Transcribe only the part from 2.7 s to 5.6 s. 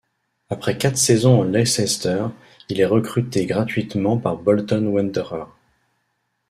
est recruté gratuitement par Bolton Wanderers.